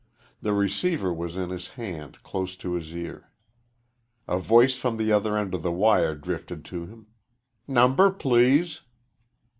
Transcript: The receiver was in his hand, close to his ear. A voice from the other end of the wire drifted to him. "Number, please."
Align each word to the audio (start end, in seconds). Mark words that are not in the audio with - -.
The 0.41 0.51
receiver 0.53 1.13
was 1.13 1.37
in 1.37 1.51
his 1.51 1.67
hand, 1.77 2.23
close 2.23 2.57
to 2.57 2.73
his 2.73 2.91
ear. 2.91 3.29
A 4.27 4.39
voice 4.39 4.75
from 4.75 4.97
the 4.97 5.11
other 5.11 5.37
end 5.37 5.53
of 5.53 5.61
the 5.61 5.71
wire 5.71 6.15
drifted 6.15 6.65
to 6.65 6.87
him. 6.87 7.05
"Number, 7.67 8.09
please." 8.09 8.81